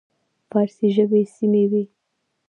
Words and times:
فارسي 0.49 0.87
ژبې 0.95 1.21
سیمې 1.35 1.63
وې. 1.71 1.83